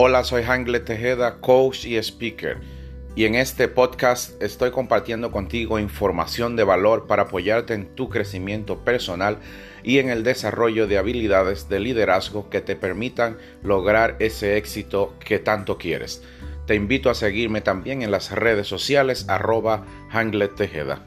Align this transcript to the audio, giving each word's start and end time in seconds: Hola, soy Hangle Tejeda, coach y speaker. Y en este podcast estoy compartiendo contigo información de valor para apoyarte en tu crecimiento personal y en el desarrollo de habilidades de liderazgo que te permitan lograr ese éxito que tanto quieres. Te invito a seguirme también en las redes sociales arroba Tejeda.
Hola, 0.00 0.22
soy 0.22 0.44
Hangle 0.44 0.78
Tejeda, 0.78 1.40
coach 1.40 1.84
y 1.84 1.96
speaker. 1.96 2.58
Y 3.16 3.24
en 3.24 3.34
este 3.34 3.66
podcast 3.66 4.40
estoy 4.40 4.70
compartiendo 4.70 5.32
contigo 5.32 5.80
información 5.80 6.54
de 6.54 6.62
valor 6.62 7.08
para 7.08 7.22
apoyarte 7.22 7.74
en 7.74 7.96
tu 7.96 8.08
crecimiento 8.08 8.84
personal 8.84 9.38
y 9.82 9.98
en 9.98 10.08
el 10.08 10.22
desarrollo 10.22 10.86
de 10.86 10.98
habilidades 10.98 11.68
de 11.68 11.80
liderazgo 11.80 12.48
que 12.48 12.60
te 12.60 12.76
permitan 12.76 13.38
lograr 13.64 14.14
ese 14.20 14.56
éxito 14.56 15.16
que 15.18 15.40
tanto 15.40 15.78
quieres. 15.78 16.22
Te 16.68 16.76
invito 16.76 17.10
a 17.10 17.16
seguirme 17.16 17.60
también 17.60 18.02
en 18.02 18.12
las 18.12 18.30
redes 18.30 18.68
sociales 18.68 19.28
arroba 19.28 19.84
Tejeda. 20.56 21.04